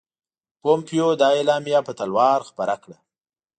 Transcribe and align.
پومپیو 0.61 1.09
دا 1.21 1.27
اعلامیه 1.37 1.79
په 1.87 1.91
تلوار 1.99 2.39
خپره 2.49 2.75
کړه. 2.83 2.97